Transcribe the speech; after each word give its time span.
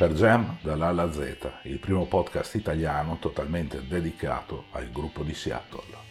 Per 0.00 0.12
Jam 0.14 0.56
dall'A 0.62 0.86
alla 0.86 1.12
Z, 1.12 1.50
il 1.64 1.78
primo 1.78 2.06
podcast 2.06 2.54
italiano 2.54 3.18
totalmente 3.20 3.86
dedicato 3.86 4.64
al 4.70 4.90
gruppo 4.90 5.22
di 5.22 5.34
Seattle. 5.34 6.08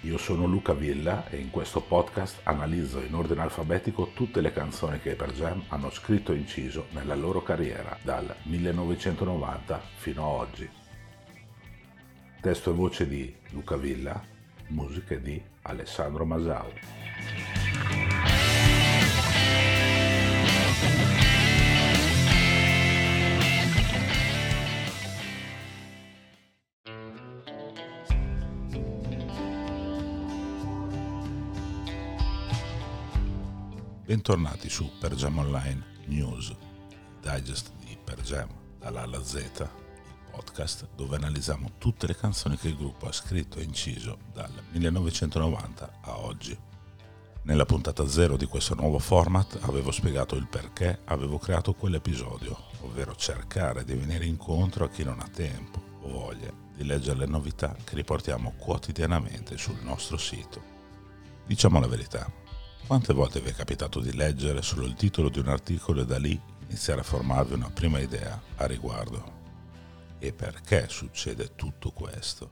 Io 0.00 0.18
sono 0.18 0.46
Luca 0.46 0.72
Villa 0.72 1.28
e 1.28 1.36
in 1.36 1.50
questo 1.50 1.80
podcast 1.80 2.40
analizzo 2.42 3.00
in 3.00 3.14
ordine 3.14 3.42
alfabetico 3.42 4.10
tutte 4.14 4.40
le 4.40 4.52
canzoni 4.52 4.98
che 4.98 5.14
per 5.14 5.32
Jam 5.32 5.62
hanno 5.68 5.90
scritto 5.90 6.32
e 6.32 6.38
inciso 6.38 6.86
nella 6.90 7.14
loro 7.14 7.40
carriera 7.42 7.96
dal 8.02 8.34
1990 8.42 9.80
fino 9.94 10.24
a 10.24 10.26
oggi. 10.26 10.68
Testo 12.40 12.70
e 12.70 12.74
voce 12.74 13.06
di 13.06 13.32
Luca 13.50 13.76
Villa, 13.76 14.20
musiche 14.70 15.20
di 15.20 15.40
Alessandro 15.62 16.24
Masau. 16.24 17.03
Bentornati 34.06 34.68
su 34.68 34.90
Per 35.00 35.14
Jam 35.14 35.38
Online 35.38 35.82
News, 36.08 36.54
digest 37.22 37.72
di 37.78 37.96
Per 38.04 38.20
Jam 38.20 38.50
dall'A 38.78 39.00
alla 39.00 39.24
Z, 39.24 39.34
il 39.34 40.30
podcast 40.30 40.88
dove 40.94 41.16
analizziamo 41.16 41.70
tutte 41.78 42.06
le 42.06 42.14
canzoni 42.14 42.58
che 42.58 42.68
il 42.68 42.76
gruppo 42.76 43.06
ha 43.06 43.12
scritto 43.12 43.58
e 43.58 43.62
inciso 43.62 44.18
dal 44.30 44.52
1990 44.72 46.00
a 46.02 46.18
oggi. 46.18 46.54
Nella 47.44 47.64
puntata 47.64 48.06
zero 48.06 48.36
di 48.36 48.44
questo 48.44 48.74
nuovo 48.74 48.98
format 48.98 49.60
avevo 49.62 49.90
spiegato 49.90 50.34
il 50.34 50.48
perché 50.48 51.00
avevo 51.06 51.38
creato 51.38 51.72
quell'episodio, 51.72 52.54
ovvero 52.82 53.16
cercare 53.16 53.84
di 53.84 53.94
venire 53.94 54.26
incontro 54.26 54.84
a 54.84 54.90
chi 54.90 55.02
non 55.02 55.18
ha 55.18 55.28
tempo 55.28 55.82
o 56.02 56.08
voglia 56.10 56.52
di 56.76 56.84
leggere 56.84 57.20
le 57.20 57.26
novità 57.26 57.74
che 57.82 57.94
riportiamo 57.94 58.52
quotidianamente 58.58 59.56
sul 59.56 59.78
nostro 59.80 60.18
sito. 60.18 60.72
Diciamo 61.46 61.80
la 61.80 61.86
verità, 61.86 62.30
quante 62.86 63.14
volte 63.14 63.40
vi 63.40 63.48
è 63.48 63.54
capitato 63.54 63.98
di 63.98 64.14
leggere 64.14 64.60
solo 64.60 64.84
il 64.84 64.94
titolo 64.94 65.30
di 65.30 65.38
un 65.38 65.48
articolo 65.48 66.02
e 66.02 66.06
da 66.06 66.18
lì 66.18 66.38
iniziare 66.66 67.00
a 67.00 67.04
formarvi 67.04 67.54
una 67.54 67.70
prima 67.70 67.98
idea 67.98 68.40
a 68.56 68.66
riguardo? 68.66 69.42
E 70.18 70.32
perché 70.32 70.86
succede 70.88 71.54
tutto 71.54 71.90
questo? 71.92 72.50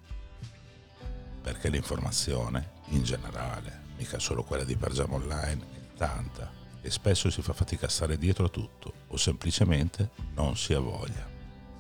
Perché 1.42 1.68
l'informazione, 1.68 2.80
in 2.88 3.02
generale, 3.02 3.82
mica 3.98 4.18
solo 4.18 4.42
quella 4.42 4.64
di 4.64 4.76
Pergiamo 4.76 5.16
Online, 5.16 5.66
è 5.74 5.96
tanta 5.98 6.50
e 6.80 6.90
spesso 6.90 7.30
si 7.30 7.42
fa 7.42 7.52
fatica 7.52 7.86
a 7.86 7.90
stare 7.90 8.16
dietro 8.16 8.46
a 8.46 8.50
tutto 8.50 8.92
o 9.08 9.16
semplicemente 9.16 10.10
non 10.34 10.56
si 10.56 10.72
ha 10.72 10.80
voglia. 10.80 11.28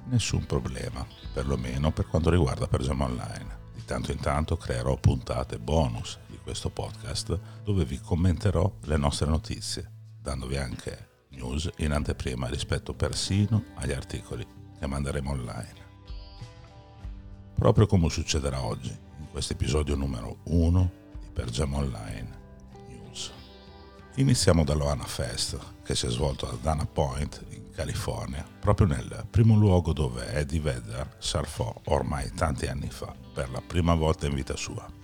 Nessun 0.04 0.44
problema, 0.44 1.06
perlomeno 1.32 1.90
per 1.90 2.06
quanto 2.06 2.28
riguarda 2.28 2.66
Pergiamo 2.66 3.04
Online. 3.04 3.60
Di 3.72 3.84
tanto 3.86 4.12
in 4.12 4.20
tanto 4.20 4.58
creerò 4.58 4.96
puntate 4.96 5.58
bonus 5.58 6.18
questo 6.42 6.70
podcast 6.70 7.38
dove 7.62 7.84
vi 7.84 7.98
commenterò 7.98 8.70
le 8.82 8.96
nostre 8.96 9.26
notizie, 9.26 9.90
dandovi 10.20 10.56
anche 10.56 11.10
news 11.30 11.70
in 11.78 11.92
anteprima 11.92 12.48
rispetto 12.48 12.94
persino 12.94 13.64
agli 13.74 13.92
articoli 13.92 14.46
che 14.78 14.86
manderemo 14.86 15.30
online. 15.30 15.80
Proprio 17.54 17.86
come 17.86 18.08
succederà 18.08 18.62
oggi, 18.62 18.90
in 19.18 19.28
questo 19.30 19.52
episodio 19.52 19.94
numero 19.94 20.38
1 20.44 20.90
di 21.20 21.28
Pergem 21.32 21.72
Online 21.74 22.40
News. 22.88 23.30
Iniziamo 24.16 24.64
dall'Oana 24.64 25.04
Fest, 25.04 25.56
che 25.84 25.94
si 25.94 26.06
è 26.06 26.10
svolto 26.10 26.48
a 26.48 26.56
Dana 26.60 26.84
Point, 26.84 27.44
in 27.50 27.70
California, 27.70 28.44
proprio 28.60 28.88
nel 28.88 29.26
primo 29.30 29.56
luogo 29.56 29.92
dove 29.92 30.32
Eddie 30.32 30.60
Vedder 30.60 31.16
surfò 31.18 31.72
ormai 31.84 32.30
tanti 32.32 32.66
anni 32.66 32.90
fa, 32.90 33.14
per 33.32 33.50
la 33.50 33.62
prima 33.64 33.94
volta 33.94 34.26
in 34.26 34.34
vita 34.34 34.56
sua. 34.56 35.00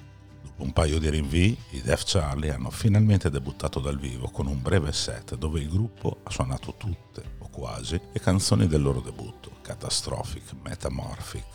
Un 0.59 0.73
paio 0.73 0.99
di 0.99 1.09
rinvii, 1.09 1.57
i 1.71 1.83
Def 1.83 2.03
Charlie 2.05 2.53
hanno 2.53 2.71
finalmente 2.71 3.31
debuttato 3.31 3.79
dal 3.79 3.97
vivo 3.97 4.29
con 4.29 4.49
un 4.49 4.61
breve 4.61 4.93
set 4.93 5.37
dove 5.37 5.61
il 5.61 5.69
gruppo 5.69 6.19
ha 6.25 6.31
suonato 6.31 6.75
tutte, 6.77 7.37
o 7.39 7.49
quasi, 7.49 8.01
le 8.13 8.19
canzoni 8.19 8.67
del 8.67 8.83
loro 8.83 9.01
debutto, 9.01 9.53
Catastrophic, 9.63 10.55
Metamorphic, 10.61 11.47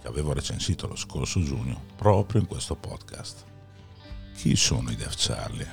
che 0.00 0.08
avevo 0.08 0.32
recensito 0.32 0.88
lo 0.88 0.96
scorso 0.96 1.40
giugno 1.40 1.82
proprio 1.94 2.40
in 2.40 2.48
questo 2.48 2.74
podcast. 2.74 3.44
Chi 4.34 4.56
sono 4.56 4.90
i 4.90 4.96
Def 4.96 5.14
Charlie? 5.16 5.72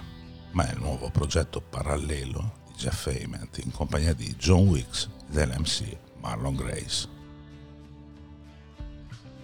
Ma 0.52 0.68
è 0.70 0.74
il 0.74 0.80
nuovo 0.80 1.10
progetto 1.10 1.62
parallelo 1.62 2.64
Jeff 2.78 3.08
Ament 3.08 3.58
in 3.64 3.72
compagnia 3.72 4.14
di 4.14 4.36
John 4.38 4.68
Wicks 4.68 5.10
e 5.28 5.32
dell'MC 5.32 5.98
Marlon 6.20 6.56
Grace. 6.56 7.08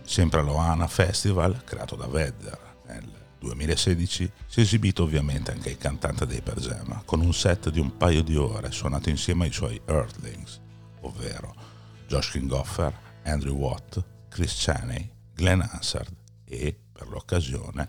Sempre 0.04 0.42
all'Oana 0.42 0.86
Festival, 0.86 1.64
creato 1.64 1.96
da 1.96 2.06
Vedder 2.06 2.76
nel 2.86 3.21
2016, 3.42 4.32
si 4.46 4.60
è 4.60 4.64
esibito 4.64 5.04
ovviamente 5.04 5.52
anche 5.52 5.72
il 5.72 5.78
cantante 5.78 6.28
dei 6.28 6.42
Per 6.42 6.60
Jam, 6.60 7.02
con 7.06 7.22
un 7.22 7.34
set 7.34 7.70
di 7.70 7.80
un 7.80 7.98
paio 7.98 8.22
di 8.22 8.36
ore 8.36 8.72
suonato 8.72 9.10
insieme 9.10 9.46
ai 9.46 9.52
suoi 9.52 9.82
Earthlings, 9.86 10.62
ovvero 11.02 11.54
Josh 12.08 12.30
Kingoffer, 12.32 12.94
Andrew 13.24 13.56
Watt, 13.56 14.04
Chris 14.30 14.64
Chaney, 14.64 15.10
Glenn 15.34 15.62
Hansard 15.62 16.16
e, 16.46 16.78
per 16.92 17.08
l'occasione, 17.10 17.88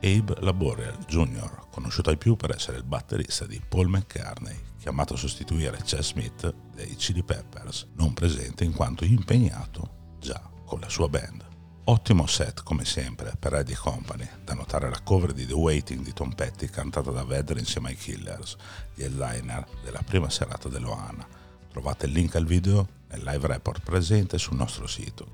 Abe 0.00 0.36
Laboriel 0.40 0.98
Jr., 1.06 1.68
conosciuto 1.70 2.10
ai 2.10 2.18
più 2.18 2.36
per 2.36 2.50
essere 2.50 2.76
il 2.76 2.84
batterista 2.84 3.46
di 3.46 3.60
Paul 3.66 3.88
McCartney, 3.88 4.56
chiamato 4.78 5.14
a 5.14 5.16
sostituire 5.16 5.78
Chess 5.82 6.12
Smith 6.12 6.54
dei 6.74 6.94
Chili 6.96 7.22
Peppers, 7.22 7.88
non 7.94 8.12
presente 8.12 8.64
in 8.64 8.72
quanto 8.72 9.04
impegnato 9.04 10.16
già 10.20 10.40
con 10.64 10.78
la 10.78 10.88
sua 10.88 11.08
band. 11.08 11.53
Ottimo 11.86 12.26
set 12.26 12.62
come 12.62 12.86
sempre 12.86 13.34
per 13.38 13.52
Eddie 13.52 13.76
Company, 13.76 14.26
da 14.42 14.54
notare 14.54 14.88
la 14.88 15.00
cover 15.04 15.34
di 15.34 15.44
The 15.44 15.52
Waiting 15.52 16.02
di 16.02 16.14
Tom 16.14 16.34
Petty 16.34 16.66
cantata 16.66 17.10
da 17.10 17.24
Vedder 17.24 17.58
insieme 17.58 17.90
ai 17.90 17.96
Killers, 17.96 18.56
gli 18.94 19.02
headliner 19.02 19.66
della 19.82 20.00
prima 20.02 20.30
serata 20.30 20.70
dell'Oana. 20.70 21.26
Trovate 21.70 22.06
il 22.06 22.12
link 22.12 22.36
al 22.36 22.46
video 22.46 22.88
nel 23.10 23.22
live 23.22 23.46
report 23.46 23.82
presente 23.82 24.38
sul 24.38 24.56
nostro 24.56 24.86
sito. 24.86 25.26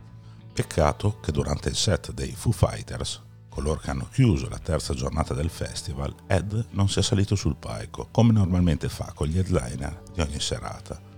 Peccato 0.53 1.21
che 1.21 1.31
durante 1.31 1.69
il 1.69 1.77
set 1.77 2.11
dei 2.11 2.33
Foo 2.33 2.51
Fighters 2.51 3.23
coloro 3.49 3.79
che 3.79 3.91
hanno 3.91 4.09
chiuso 4.11 4.49
la 4.49 4.59
terza 4.59 4.95
giornata 4.95 5.35
del 5.35 5.51
festival, 5.51 6.15
Ed 6.27 6.67
non 6.71 6.89
sia 6.89 7.03
salito 7.03 7.35
sul 7.35 7.57
palco, 7.57 8.09
come 8.11 8.33
normalmente 8.33 8.89
fa 8.89 9.13
con 9.15 9.27
gli 9.27 9.39
headliner 9.39 10.03
di 10.15 10.21
ogni 10.21 10.41
serata. 10.41 11.10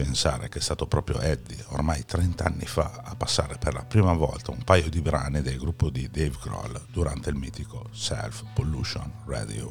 Pensare 0.00 0.48
che 0.48 0.60
è 0.60 0.62
stato 0.62 0.86
proprio 0.86 1.20
Eddie, 1.20 1.62
ormai 1.68 2.06
30 2.06 2.42
anni 2.42 2.64
fa, 2.64 3.02
a 3.04 3.14
passare 3.16 3.58
per 3.58 3.74
la 3.74 3.84
prima 3.84 4.14
volta 4.14 4.50
un 4.50 4.64
paio 4.64 4.88
di 4.88 5.02
brani 5.02 5.42
del 5.42 5.58
gruppo 5.58 5.90
di 5.90 6.08
Dave 6.10 6.38
Grohl 6.42 6.86
durante 6.90 7.28
il 7.28 7.36
mitico 7.36 7.86
Self 7.92 8.44
Pollution 8.54 9.12
Radio. 9.26 9.70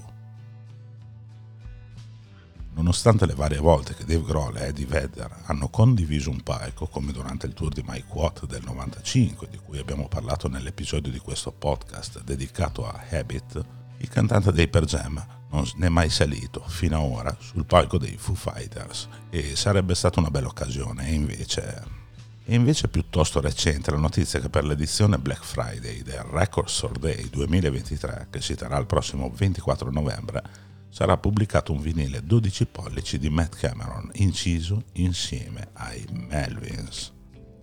Nonostante 2.75 3.25
le 3.25 3.33
varie 3.33 3.57
volte 3.57 3.95
che 3.95 4.05
Dave 4.05 4.23
Grohl 4.23 4.57
e 4.57 4.67
Eddie 4.67 4.85
Vedder 4.85 5.35
hanno 5.45 5.67
condiviso 5.69 6.29
un 6.29 6.43
palco, 6.43 6.85
come 6.85 7.11
durante 7.11 7.47
il 7.47 7.53
tour 7.55 7.73
di 7.73 7.83
Mike 7.83 8.13
Watt 8.13 8.45
del 8.45 8.61
95, 8.63 9.47
di 9.49 9.57
cui 9.57 9.79
abbiamo 9.79 10.07
parlato 10.07 10.47
nell'episodio 10.47 11.11
di 11.11 11.17
questo 11.17 11.51
podcast 11.51 12.21
dedicato 12.21 12.87
a 12.87 13.03
Habit, 13.09 13.78
il 13.99 14.09
cantante 14.09 14.51
dei 14.51 14.67
Per 14.67 14.85
Jam 14.85 15.25
non 15.51 15.65
è 15.79 15.89
mai 15.89 16.09
salito 16.09 16.63
fino 16.67 16.97
ad 16.97 17.11
ora 17.11 17.37
sul 17.39 17.65
palco 17.65 17.97
dei 17.97 18.17
Foo 18.17 18.35
Fighters 18.35 19.07
e 19.29 19.55
sarebbe 19.55 19.95
stata 19.95 20.19
una 20.19 20.29
bella 20.29 20.47
occasione 20.47 21.07
e 21.07 21.13
invece 21.13 21.97
e 22.49 22.55
invece 22.55 22.87
è 22.87 22.89
piuttosto 22.89 23.41
recente 23.41 23.91
la 23.91 23.97
notizia 23.97 24.39
che 24.39 24.49
per 24.49 24.63
l'edizione 24.63 25.19
Black 25.19 25.43
Friday 25.43 26.01
del 26.01 26.23
Record 26.23 26.67
Store 26.67 26.97
Day 26.97 27.29
2023, 27.29 28.29
che 28.31 28.41
si 28.41 28.55
terrà 28.55 28.79
il 28.79 28.87
prossimo 28.87 29.29
24 29.29 29.91
novembre, 29.91 30.41
sarà 30.89 31.15
pubblicato 31.17 31.71
un 31.71 31.79
vinile 31.79 32.23
12 32.23 32.65
pollici 32.65 33.19
di 33.19 33.29
Matt 33.29 33.55
Cameron 33.55 34.09
inciso 34.13 34.81
insieme 34.93 35.69
ai 35.73 36.03
Melvins. 36.09 37.18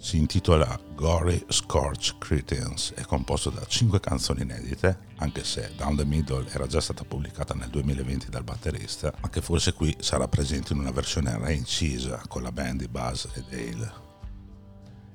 Si 0.06 0.18
intitola 0.18 0.78
Gory 0.94 1.46
Scorch 1.48 2.16
Cretins, 2.18 2.92
è 2.94 3.02
composto 3.02 3.50
da 3.50 3.66
5 3.66 3.98
canzoni 3.98 4.42
inedite, 4.42 4.98
anche 5.16 5.42
se 5.42 5.72
Down 5.76 5.96
the 5.96 6.04
Middle 6.04 6.48
era 6.52 6.68
già 6.68 6.80
stata 6.80 7.02
pubblicata 7.02 7.54
nel 7.54 7.70
2020 7.70 8.28
dal 8.30 8.44
batterista, 8.44 9.12
ma 9.20 9.28
che 9.28 9.42
forse 9.42 9.72
qui 9.72 9.96
sarà 9.98 10.28
presente 10.28 10.74
in 10.74 10.78
una 10.78 10.92
versione 10.92 11.36
reincisa 11.36 12.22
con 12.28 12.44
la 12.44 12.52
band 12.52 12.78
di 12.78 12.86
Buzz 12.86 13.24
e 13.34 13.42
Dale. 13.50 13.92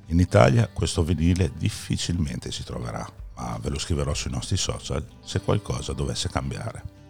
In 0.07 0.19
Italia 0.19 0.67
questo 0.67 1.05
vinile 1.05 1.53
difficilmente 1.55 2.51
si 2.51 2.65
troverà, 2.65 3.09
ma 3.35 3.57
ve 3.61 3.69
lo 3.69 3.79
scriverò 3.79 4.13
sui 4.13 4.31
nostri 4.31 4.57
social 4.57 5.07
se 5.23 5.39
qualcosa 5.39 5.93
dovesse 5.93 6.27
cambiare. 6.27 7.00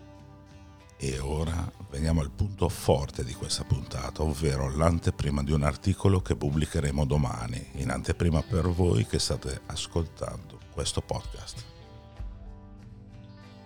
E 1.04 1.18
ora 1.18 1.68
veniamo 1.90 2.22
al 2.22 2.30
punto 2.30 2.70
forte 2.70 3.24
di 3.24 3.34
questa 3.34 3.64
puntata, 3.64 4.22
ovvero 4.22 4.70
l'anteprima 4.70 5.42
di 5.42 5.52
un 5.52 5.64
articolo 5.64 6.22
che 6.22 6.36
pubblicheremo 6.36 7.06
domani, 7.06 7.72
in 7.78 7.90
anteprima 7.90 8.44
per 8.44 8.70
voi 8.70 9.08
che 9.08 9.18
state 9.18 9.62
ascoltando 9.66 10.60
questo 10.72 11.02
podcast. 11.02 11.64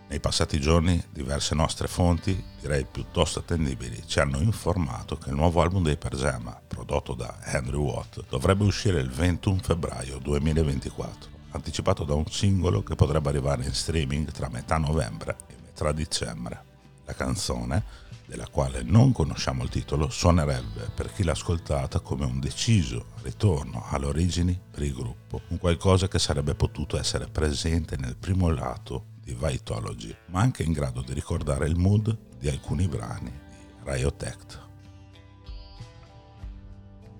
Nei 0.08 0.22
passati 0.22 0.62
giorni 0.62 1.04
diverse 1.12 1.56
nostre 1.56 1.90
fonti, 1.90 2.42
direi 2.62 2.86
piuttosto 2.90 3.40
attendibili, 3.40 4.08
ci 4.08 4.22
hanno 4.22 4.40
informato 4.40 5.18
che 5.18 5.28
il 5.28 5.36
nuovo 5.36 5.62
album 5.62 5.84
dei 5.84 5.98
Per 5.98 6.16
Jam, 6.16 6.58
prodotto 6.66 7.16
da 7.16 7.40
Andrew 7.42 7.84
Watt, 7.84 8.24
dovrebbe 8.30 8.64
uscire 8.64 9.02
il 9.02 9.10
21 9.10 9.60
febbraio 9.62 10.20
2024, 10.20 11.30
anticipato 11.52 12.06
da 12.06 12.14
un 12.14 12.28
singolo 12.28 12.82
che 12.82 12.96
potrebbe 12.96 13.28
arrivare 13.28 13.66
in 13.66 13.74
streaming 13.74 14.32
tra 14.32 14.48
metà 14.48 14.78
novembre 14.78 15.36
e 15.48 15.56
metà 15.62 15.92
dicembre. 15.92 16.75
La 17.06 17.14
canzone, 17.14 17.84
della 18.26 18.48
quale 18.48 18.82
non 18.82 19.12
conosciamo 19.12 19.64
il 19.64 19.70
titolo, 19.70 20.10
suonerebbe 20.10 20.90
per 20.94 21.12
chi 21.12 21.24
l'ha 21.24 21.34
ascoltata 21.34 22.00
come 22.00 22.26
un 22.26 22.40
deciso 22.40 23.08
ritorno 23.22 23.86
alle 23.90 24.08
origini 24.08 24.60
per 24.72 24.84
il 24.84 24.94
gruppo, 24.94 25.42
un 25.50 25.58
qualcosa 25.58 26.08
che 26.08 26.20
sarebbe 26.20 26.56
potuto 26.56 26.98
essere 26.98 27.28
presente 27.28 27.96
nel 27.98 28.18
primo 28.18 28.50
lato 28.50 29.14
di 29.22 29.38
Vitology, 29.40 30.16
ma 30.28 30.42
anche 30.42 30.64
in 30.64 30.72
grado 30.72 31.02
di 31.02 31.14
ricordare 31.14 31.68
il 31.68 31.76
mood 31.76 32.18
di 32.40 32.50
alcuni 32.50 32.88
brani 32.88 33.32
di 33.32 33.92
Riot 33.92 34.24
Act. 34.24 34.64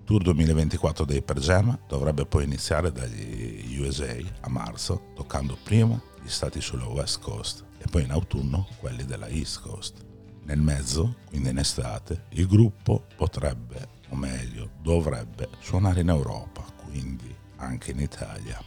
Tour 0.06 0.22
2024 0.22 1.04
dei 1.04 1.24
Per 1.24 1.40
Jam 1.40 1.80
dovrebbe 1.88 2.28
poi 2.28 2.44
iniziare 2.44 2.92
dagli 2.92 3.80
USA 3.80 4.16
a 4.42 4.50
marzo, 4.50 5.12
toccando 5.16 5.58
prima 5.64 6.00
gli 6.26 6.30
stati 6.30 6.60
sulla 6.60 6.88
West 6.88 7.20
Coast 7.20 7.64
e 7.78 7.86
poi 7.88 8.02
in 8.02 8.10
autunno 8.10 8.68
quelli 8.80 9.06
della 9.06 9.28
East 9.28 9.62
Coast. 9.62 10.04
Nel 10.46 10.60
mezzo, 10.60 11.18
quindi 11.28 11.50
in 11.50 11.60
estate, 11.60 12.24
il 12.30 12.48
gruppo 12.48 13.06
potrebbe, 13.16 13.90
o 14.10 14.16
meglio, 14.16 14.72
dovrebbe 14.82 15.50
suonare 15.60 16.02
in 16.02 16.10
Europa, 16.10 16.66
quindi 16.84 17.32
anche 17.58 17.92
in 17.92 18.00
Italia. 18.00 18.60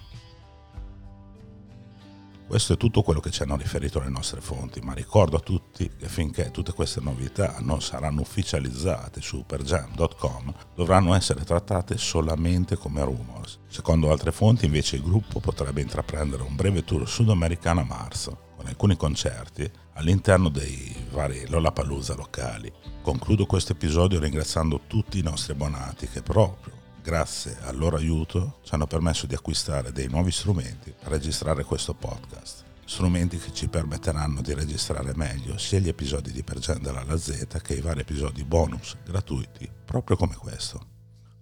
Questo 2.48 2.72
è 2.72 2.76
tutto 2.78 3.02
quello 3.02 3.20
che 3.20 3.30
ci 3.30 3.42
hanno 3.42 3.58
riferito 3.58 4.00
le 4.00 4.08
nostre 4.08 4.40
fonti, 4.40 4.80
ma 4.80 4.94
ricordo 4.94 5.36
a 5.36 5.40
tutti 5.40 5.90
che 5.98 6.08
finché 6.08 6.50
tutte 6.50 6.72
queste 6.72 6.98
novità 6.98 7.56
non 7.60 7.82
saranno 7.82 8.22
ufficializzate 8.22 9.20
su 9.20 9.36
superjam.com 9.36 10.54
dovranno 10.74 11.12
essere 11.12 11.44
trattate 11.44 11.98
solamente 11.98 12.78
come 12.78 13.04
rumors. 13.04 13.58
Secondo 13.68 14.10
altre 14.10 14.32
fonti 14.32 14.64
invece 14.64 14.96
il 14.96 15.02
gruppo 15.02 15.40
potrebbe 15.40 15.82
intraprendere 15.82 16.42
un 16.42 16.56
breve 16.56 16.84
tour 16.84 17.06
sudamericano 17.06 17.80
a 17.80 17.84
marzo, 17.84 18.38
con 18.56 18.66
alcuni 18.66 18.96
concerti 18.96 19.70
all'interno 19.92 20.48
dei 20.48 21.06
vari 21.10 21.46
Lollapalooza 21.48 22.14
locali. 22.14 22.72
Concludo 23.02 23.44
questo 23.44 23.72
episodio 23.72 24.18
ringraziando 24.20 24.80
tutti 24.86 25.18
i 25.18 25.22
nostri 25.22 25.52
abbonati 25.52 26.08
che 26.08 26.22
proprio 26.22 26.77
grazie 27.08 27.56
al 27.62 27.78
loro 27.78 27.96
aiuto, 27.96 28.58
ci 28.62 28.74
hanno 28.74 28.86
permesso 28.86 29.26
di 29.26 29.34
acquistare 29.34 29.92
dei 29.92 30.08
nuovi 30.08 30.30
strumenti 30.30 30.92
per 30.92 31.08
registrare 31.08 31.64
questo 31.64 31.94
podcast. 31.94 32.64
Strumenti 32.84 33.38
che 33.38 33.50
ci 33.54 33.66
permetteranno 33.68 34.42
di 34.42 34.52
registrare 34.52 35.14
meglio 35.16 35.56
sia 35.56 35.78
gli 35.78 35.88
episodi 35.88 36.32
di 36.32 36.42
Pergen 36.42 36.82
dalla 36.82 37.16
Z 37.16 37.60
che 37.62 37.72
i 37.72 37.80
vari 37.80 38.00
episodi 38.00 38.44
bonus 38.44 38.94
gratuiti, 39.02 39.66
proprio 39.86 40.18
come 40.18 40.34
questo. 40.34 40.84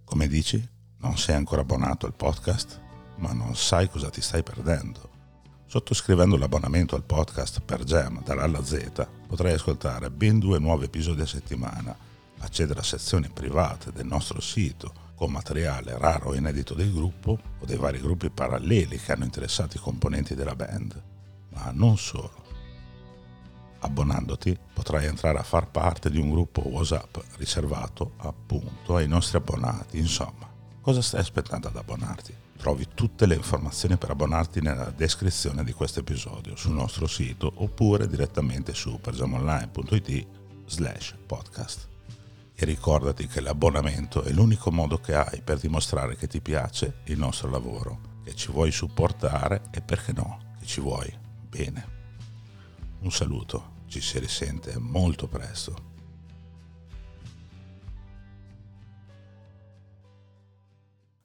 Come 0.05 0.29
dici, 0.29 0.65
non 0.99 1.19
sei 1.19 1.35
ancora 1.35 1.63
abbonato 1.63 2.07
al 2.07 2.15
podcast, 2.15 2.81
ma 3.17 3.33
non 3.33 3.57
sai 3.57 3.91
cosa 3.91 4.09
ti 4.09 4.21
stai 4.21 4.45
perdendo. 4.45 5.11
Sottoscrivendo 5.67 6.37
l'abbonamento 6.37 6.95
al 6.95 7.03
podcast 7.03 7.61
per 7.61 7.83
Gem 7.83 8.23
dall'Alla 8.23 8.65
Z 8.65 9.05
potrai 9.27 9.55
ascoltare 9.55 10.13
ben 10.13 10.39
due 10.39 10.61
nuovi 10.61 10.85
episodi 10.85 11.23
a 11.23 11.27
settimana, 11.27 11.97
accedere 12.39 12.79
a 12.79 12.85
sezioni 12.85 13.29
private 13.29 13.91
del 13.91 14.07
nostro 14.07 14.41
sito 14.41 15.06
con 15.17 15.33
materiale 15.33 15.99
raro 15.99 16.35
e 16.35 16.37
inedito 16.37 16.75
del 16.75 16.93
gruppo 16.93 17.39
o 17.59 17.65
dei 17.65 17.79
vari 17.79 17.99
gruppi 17.99 18.31
paralleli 18.31 18.99
che 18.99 19.13
hanno 19.13 19.25
interessato 19.25 19.77
i 19.77 19.81
componenti 19.81 20.35
della 20.35 20.55
band. 20.55 21.03
Ma 21.55 21.71
non 21.73 21.97
solo. 21.97 22.45
Abbonandoti 23.81 24.57
potrai 24.73 25.07
entrare 25.07 25.39
a 25.39 25.43
far 25.43 25.71
parte 25.71 26.11
di 26.11 26.19
un 26.19 26.31
gruppo 26.31 26.69
WhatsApp 26.69 27.17
riservato 27.37 28.13
appunto 28.19 28.97
ai 28.97 29.09
nostri 29.09 29.39
abbonati. 29.39 29.99
Insomma, 29.99 30.49
cosa 30.81 31.01
stai 31.01 31.21
aspettando 31.21 31.69
ad 31.69 31.77
abbonarti? 31.77 32.35
Trovi 32.59 32.89
tutte 32.95 33.27
le 33.27 33.35
informazioni 33.35 33.97
per 33.97 34.11
abbonarti 34.11 34.61
nella 34.61 34.91
descrizione 34.91 35.65
di 35.65 35.73
questo 35.73 36.01
episodio 36.01 36.57
sul 36.57 36.73
nostro 36.73 37.07
sito 37.07 37.51
oppure 37.57 38.07
direttamente 38.07 38.75
su 38.75 38.99
persiamoonline.it 39.01 40.27
slash 40.67 41.15
podcast 41.27 41.95
e 42.59 42.65
ricordati 42.65 43.27
che 43.27 43.43
l'abbonamento 43.43 44.23
è 44.23 44.33
l'unico 44.33 44.73
modo 44.73 44.99
che 44.99 45.15
hai 45.15 45.43
per 45.43 45.59
dimostrare 45.59 46.17
che 46.17 46.27
ti 46.27 46.41
piace 46.41 47.03
il 47.05 47.19
nostro 47.19 47.51
lavoro, 47.51 48.23
che 48.25 48.35
ci 48.35 48.51
vuoi 48.51 48.73
supportare 48.73 49.65
e 49.71 49.83
perché 49.83 50.13
no, 50.13 50.55
che 50.59 50.65
ci 50.65 50.81
vuoi 50.81 51.15
bene. 51.47 51.95
Un 53.01 53.13
saluto, 53.13 53.83
ci 53.89 54.01
si 54.01 54.19
risente 54.19 54.79
molto 54.79 55.29
presto. 55.29 55.95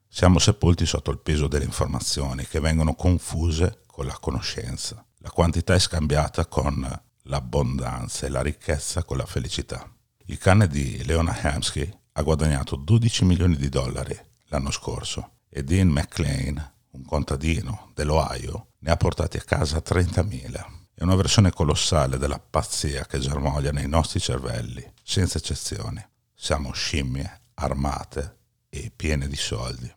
Siamo 0.06 0.38
sepolti 0.38 0.84
sotto 0.84 1.10
il 1.10 1.18
peso 1.18 1.48
delle 1.48 1.64
informazioni 1.64 2.46
che 2.46 2.60
vengono 2.60 2.94
confuse 2.94 3.80
con 3.86 4.04
la 4.04 4.18
conoscenza. 4.20 5.02
La 5.20 5.30
quantità 5.30 5.72
è 5.72 5.78
scambiata 5.78 6.44
con 6.44 6.86
l'abbondanza 7.22 8.26
e 8.26 8.28
la 8.28 8.42
ricchezza 8.42 9.04
con 9.04 9.16
la 9.16 9.24
felicità. 9.24 9.90
Il 10.32 10.38
cane 10.38 10.66
di 10.66 11.04
Leona 11.04 11.38
Hamsky 11.42 11.86
ha 12.12 12.22
guadagnato 12.22 12.76
12 12.76 13.26
milioni 13.26 13.54
di 13.54 13.68
dollari 13.68 14.18
l'anno 14.46 14.70
scorso 14.70 15.40
e 15.50 15.62
Dean 15.62 15.88
McLean, 15.88 16.72
un 16.92 17.04
contadino 17.04 17.90
dell'Ohio, 17.92 18.68
ne 18.78 18.90
ha 18.90 18.96
portati 18.96 19.36
a 19.36 19.42
casa 19.42 19.82
30.000. 19.84 20.52
È 20.94 21.02
una 21.02 21.16
versione 21.16 21.50
colossale 21.50 22.16
della 22.16 22.38
pazzia 22.38 23.04
che 23.04 23.18
germoglia 23.18 23.72
nei 23.72 23.86
nostri 23.86 24.20
cervelli, 24.20 24.90
senza 25.02 25.36
eccezioni. 25.36 26.02
Siamo 26.32 26.72
scimmie, 26.72 27.42
armate 27.52 28.38
e 28.70 28.90
piene 28.96 29.28
di 29.28 29.36
soldi. 29.36 29.94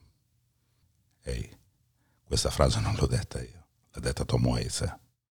Ehi, 1.24 1.50
questa 2.26 2.50
frase 2.50 2.82
non 2.82 2.94
l'ho 2.96 3.08
detta 3.08 3.40
io, 3.40 3.68
l'ha 3.94 4.02
detta 4.02 4.26
Tom 4.26 4.46
Waits. 4.46 4.96